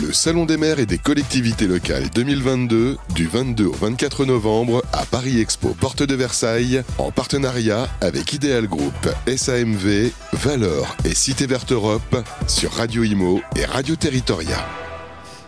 [0.00, 5.04] Le Salon des maires et des collectivités locales 2022 du 22 au 24 novembre à
[5.04, 8.94] Paris Expo Porte de Versailles en partenariat avec Ideal Group,
[9.26, 12.16] SAMV, Valor et Cité Verte Europe
[12.46, 14.91] sur Radio Imo et Radio Territoria.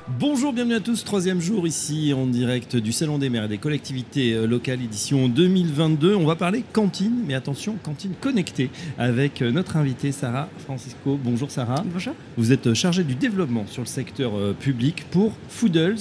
[0.07, 1.03] Bonjour, bienvenue à tous.
[1.03, 5.29] Troisième jour ici en direct du Salon des maires et des collectivités euh, locales édition
[5.31, 6.15] 2022.
[6.15, 11.19] On va parler cantine, mais attention, cantine connectée avec euh, notre invitée Sarah Francisco.
[11.25, 11.83] Bonjour Sarah.
[11.91, 12.13] Bonjour.
[12.37, 15.97] Vous êtes euh, chargée du développement sur le secteur public pour Foodles.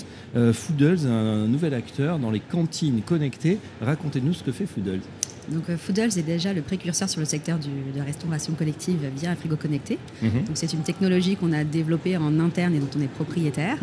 [0.52, 3.60] Foodles, un nouvel acteur dans les cantines connectées.
[3.82, 5.02] Racontez-nous ce que fait Foodles.
[5.50, 9.36] Donc Foodles est déjà le précurseur sur le secteur de la restauration collective via un
[9.36, 10.00] frigo connecté.
[10.22, 10.46] Mhm.
[10.46, 13.78] Donc c'est une technologie qu'on a développée en interne et dont on est propriétaire.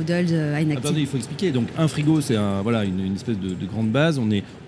[0.00, 0.64] Euh,
[0.96, 1.50] il faut expliquer.
[1.50, 4.20] Donc un frigo, c'est une, espèce de, grande base.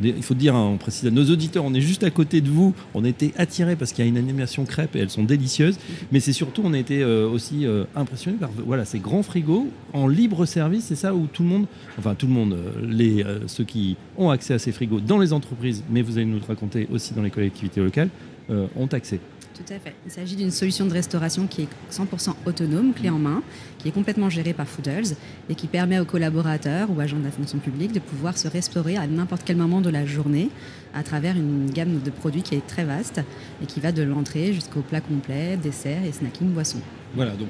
[0.03, 2.49] Il faut dire, hein, on précise à nos auditeurs, on est juste à côté de
[2.49, 2.75] vous.
[2.95, 5.79] On était attirés parce qu'il y a une animation crêpe et elles sont délicieuses.
[6.13, 8.51] Mais c'est surtout, on a été euh, aussi euh, impressionnés par
[8.87, 10.85] ces grands frigos en libre service.
[10.85, 11.67] C'est ça où tout le monde,
[11.99, 15.83] enfin tout le monde, les, ceux qui ont accès à ces frigos dans les entreprises,
[15.91, 18.09] mais vous allez nous le raconter aussi dans les collectivités locales,
[18.49, 19.21] ont accès.
[19.59, 19.95] Tout à fait.
[20.07, 23.43] Il s'agit d'une solution de restauration qui est 100% autonome, clé en main,
[23.79, 25.17] qui est complètement gérée par Foodles
[25.51, 28.97] et qui permet aux collaborateurs ou agents de la fonction publique de pouvoir se restaurer
[28.97, 30.51] à n'importe quel moment de la journée
[30.95, 33.21] à travers une gamme de produits qui est très vaste
[33.61, 36.79] et qui va de l'entrée jusqu'au plat complet, dessert et snacking boisson.
[37.15, 37.49] Voilà, donc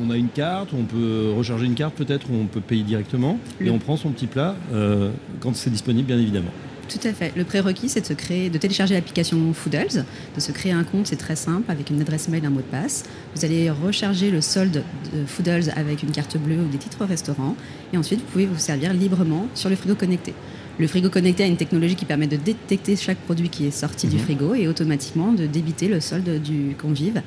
[0.00, 3.38] on, a une carte, on peut recharger une carte peut-être, ou on peut payer directement,
[3.60, 6.52] et on prend son petit plat euh, quand c'est disponible, bien évidemment.
[6.88, 7.32] Tout à fait.
[7.36, 11.06] Le prérequis, c'est de, se créer, de télécharger l'application Foodles, de se créer un compte,
[11.06, 13.04] c'est très simple, avec une adresse mail, un mot de passe.
[13.34, 17.56] Vous allez recharger le solde de Foodles avec une carte bleue ou des titres restaurant,
[17.92, 20.32] et ensuite vous pouvez vous servir librement sur le frigo connecté.
[20.78, 24.06] Le frigo connecté a une technologie qui permet de détecter chaque produit qui est sorti
[24.06, 24.22] du mhm.
[24.22, 27.20] frigo et automatiquement de débiter le solde du convive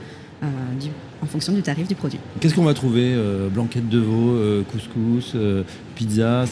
[0.44, 0.48] euh,
[1.22, 2.18] en fonction du tarif du produit.
[2.40, 5.36] Qu'est-ce qu'on va trouver euh, Blanquette de veau, euh, couscous,
[5.94, 6.46] pizza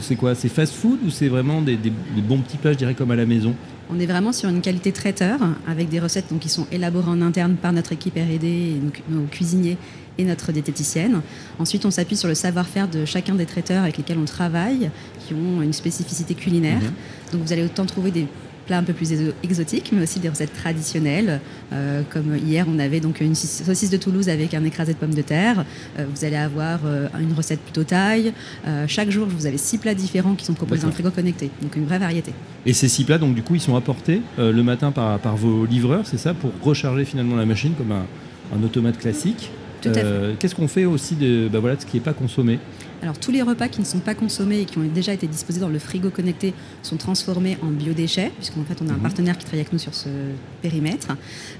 [0.00, 1.78] C'est quoi C'est fast food ou c'est vraiment des,
[2.26, 3.54] bons petits plats, je dirais, comme à la maison?
[3.88, 5.38] On est vraiment sur une qualité traiteur
[5.68, 9.76] avec des recettes donc, qui sont élaborées en interne par notre équipe R&D nos, cuisiniers
[10.18, 11.20] et notre diététicienne.
[11.60, 14.90] Ensuite, on s'appuie sur le savoir-faire de chacun des traiteurs avec lesquels on travaille,
[15.24, 16.80] qui ont une spécificité culinaire.
[16.80, 16.92] Mhm.
[17.32, 18.26] Donc vous allez autant trouver des
[18.76, 21.40] un peu plus exotiques, mais aussi des recettes traditionnelles.
[21.72, 25.14] Euh, comme hier, on avait donc une saucisse de Toulouse avec un écrasé de pommes
[25.14, 25.64] de terre.
[25.98, 28.32] Euh, vous allez avoir euh, une recette plutôt taille.
[28.86, 31.50] chaque jour, vous avez six plats différents qui sont proposés dans le frigo connecté.
[31.62, 32.32] Donc une vraie variété.
[32.66, 35.64] Et ces six plats, donc du coup, ils sont apportés le matin par, par vos
[35.64, 38.06] livreurs, c'est ça, pour recharger finalement la machine comme un,
[38.56, 39.50] un automate classique.
[39.80, 42.58] Qu'est-ce qu'on fait aussi de, bah voilà, de ce qui n'est pas consommé?
[43.02, 45.60] Alors tous les repas qui ne sont pas consommés et qui ont déjà été disposés
[45.60, 46.52] dans le frigo connecté
[46.82, 49.02] sont transformés en biodéchets, puisqu'en fait on a un mhm.
[49.02, 50.08] partenaire qui travaille avec nous sur ce
[50.60, 51.08] périmètre.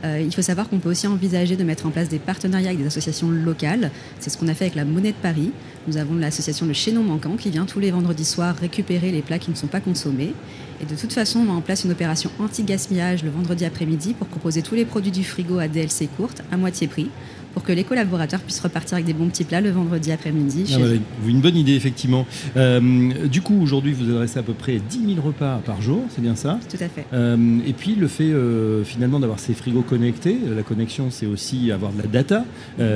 [0.05, 2.81] Euh, il faut savoir qu'on peut aussi envisager de mettre en place des partenariats avec
[2.81, 3.91] des associations locales.
[4.19, 5.53] C'est ce qu'on a fait avec la Monnaie de Paris.
[5.89, 9.39] Nous avons l'association Le Chaînon Manquant qui vient tous les vendredis soirs récupérer les plats
[9.39, 10.35] qui ne sont pas consommés.
[10.83, 14.27] Et de toute façon, on met en place une opération anti-gaspillage le vendredi après-midi pour
[14.27, 17.11] proposer tous les produits du frigo à DLC courte à moitié prix
[17.53, 20.77] pour que les collaborateurs puissent repartir avec des bons petits plats le vendredi après-midi.
[20.77, 22.27] Ah une bonne idée, effectivement.
[22.57, 22.81] Euh,
[23.27, 26.37] du coup, aujourd'hui, vous adressez à peu près 10 000 repas par jour, c'est bien
[26.37, 26.59] ça?
[26.69, 27.07] Tout à fait.
[27.13, 31.71] Euh, et puis, le fait euh, finalement d'avoir ces frigos connectés, la connexion, c'est aussi
[31.73, 32.45] avoir de la data,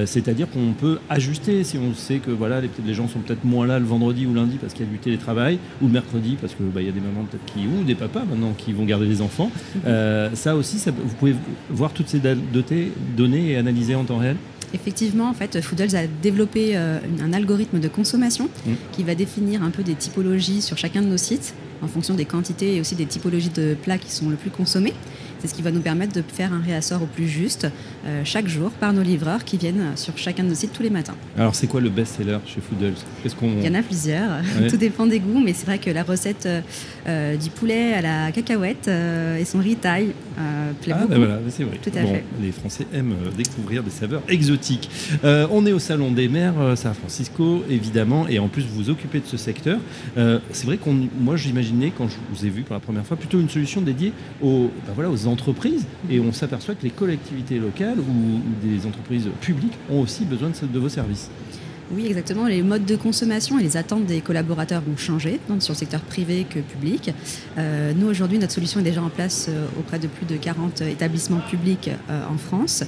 [0.06, 3.66] c'est-à-dire qu'on peut ajuster si on sait que voilà, les, les gens sont peut-être moins
[3.66, 6.54] là le vendredi ou lundi parce qu'il y a du télétravail, ou le mercredi parce
[6.54, 9.06] qu'il bah, y a des mamans peut-être qui, ou des papas maintenant qui vont garder
[9.06, 9.50] les enfants.
[10.34, 11.34] Ça aussi, ça, vous pouvez
[11.71, 12.21] voir toutes ces
[13.16, 14.36] données et analyser en temps réel?
[14.75, 18.73] Effectivement, en fait, Foodles a développé euh, un algorithme de consommation mmh.
[18.93, 22.25] qui va définir un peu des typologies sur chacun de nos sites en fonction des
[22.25, 24.95] quantités et aussi des typologies de plats qui sont le plus consommés.
[25.44, 27.66] C'est ce qui va nous permettre de faire un réassort au plus juste
[28.06, 30.88] euh, chaque jour par nos livreurs qui viennent sur chacun de nos sites tous les
[30.88, 31.16] matins.
[31.37, 32.94] Alors c'est quoi le best-seller chez Foodles?
[33.38, 33.50] Qu'on...
[33.59, 34.41] Il y en a plusieurs,
[34.71, 36.49] tout dépend des goûts, mais c'est vrai que la recette
[37.06, 40.15] euh, du poulet à la cacahuète et son riz taille
[40.81, 41.10] plaît ah, beaucoup.
[41.10, 41.78] Ben voilà, c'est vrai.
[41.83, 42.25] Tout à fait.
[42.41, 44.88] Les Français aiment découvrir des saveurs exotiques.
[45.22, 49.21] on est au Salon des Mers, San Francisco, évidemment, et en plus vous vous occupez
[49.21, 49.78] de ce secteur.
[50.16, 53.39] c'est vrai qu'on, moi j'imaginais quand je vous ai vu pour la première fois plutôt
[53.41, 55.27] une solution dédiée aux, ben voilà, aux
[56.10, 60.78] et on s'aperçoit que les collectivités locales ou, des entreprises publiques ont aussi besoin de
[60.78, 61.31] vos services.
[61.91, 62.47] Oui, exactement.
[62.47, 66.01] Les modes de consommation et les attentes des collaborateurs vont changer, tant sur le secteur
[66.01, 67.13] privé que public.
[67.59, 70.81] Euh, nous, aujourd'hui, notre solution est déjà en place euh, auprès de plus de 40
[70.83, 72.84] établissements publics euh, en France,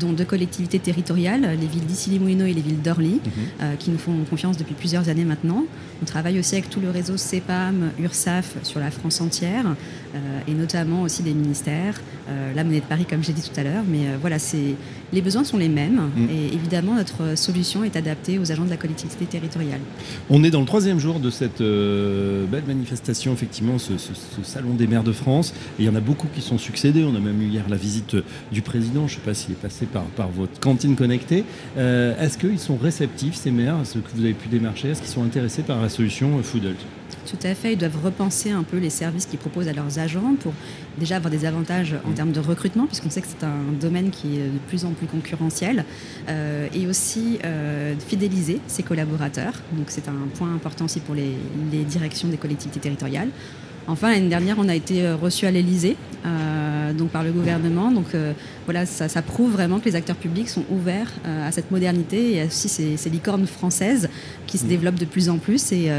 [0.00, 3.76] dont deux collectivités territoriales, les villes d'Issy-les-Moulineaux et les villes d'Orly, mhm.
[3.78, 5.64] qui nous font confiance depuis plusieurs années maintenant.
[6.02, 9.64] On travaille aussi avec tout le réseau CEPAM, URSAF sur la France entière,
[10.46, 12.00] et notamment aussi des ministères,
[12.54, 13.84] la monnaie de Paris, comme j'ai dit tout à l'heure.
[13.88, 14.74] Mais voilà, c'est
[15.12, 16.28] les besoins sont les mêmes mm.
[16.30, 19.80] et évidemment notre solution est adaptée aux agents de la collectivité territoriale.
[20.28, 23.94] On est dans le troisième jour de cette euh, belle manifestation, effectivement, ce,
[24.42, 25.54] salon des maires de France.
[25.78, 27.04] Il y en a beaucoup qui sont succédés.
[27.04, 28.16] On a même eu hier la visite
[28.52, 29.06] du président.
[29.06, 31.44] Je ne sais pas s'il est passé par, votre cantine connectée.
[31.78, 34.88] Euh, est-ce qu'ils sont réceptifs, ces maires, ce que vous avez pu démarcher?
[34.88, 36.74] Est-ce qu'ils sont intéressés par la solution Foodle?
[37.28, 37.74] Tout à fait.
[37.74, 40.52] Ils doivent repenser un peu les services qu'ils proposent à leurs agents pour
[40.98, 44.36] déjà avoir des avantages en termes de recrutement, puisqu'on sait que c'est un domaine qui
[44.36, 45.84] est de plus en plus concurrentiel,
[46.28, 49.54] euh, et aussi euh, fidéliser ses collaborateurs.
[49.72, 51.36] Donc c'est un point important aussi pour les,
[51.84, 53.28] directions des collectivités territoriales.
[53.86, 55.96] Enfin, l'année dernière, on a été euh, reçu à l'Elysée,
[56.96, 57.90] donc par le gouvernement.
[57.90, 58.06] Donc
[58.64, 62.68] voilà, ça, prouve vraiment que les acteurs publics sont ouverts à cette modernité et aussi
[62.68, 64.08] ces, ces licornes françaises
[64.46, 65.72] qui se développent de plus en plus.
[65.72, 65.90] Et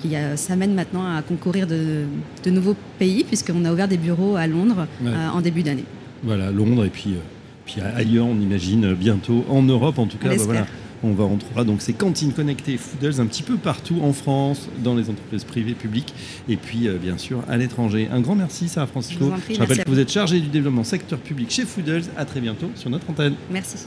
[0.00, 2.06] qui s'amène maintenant à concourir de,
[2.46, 5.84] nouveaux pays, puisqu'on a ouvert des bureaux à Londres euh, en début d'année.
[6.22, 7.20] Voilà, Londres et puis, euh,
[7.66, 10.28] puis ailleurs, on imagine bientôt, en Europe en tout cas.
[10.28, 10.66] Bah, voilà.
[11.04, 14.68] On va on trouvera donc ces cantines connectées Foodles un petit peu partout en France,
[14.82, 16.12] dans les entreprises privées, publiques
[16.48, 18.08] et puis euh, bien sûr à l'étranger.
[18.10, 19.32] Un grand merci Sarah Francisco.
[19.48, 22.04] Je, rappelle que vous êtes chargé du développement secteur public chez Foodles.
[22.16, 23.34] À très bientôt sur notre antenne.
[23.48, 23.86] Merci.